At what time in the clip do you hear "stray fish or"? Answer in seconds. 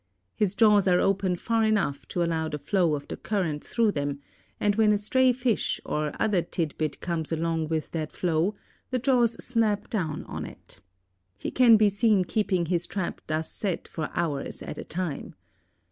4.97-6.11